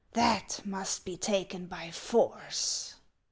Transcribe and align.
That 0.13 0.61
must 0.65 1.05
be 1.05 1.15
taken 1.15 1.67
by 1.67 1.91
force." 1.91 2.95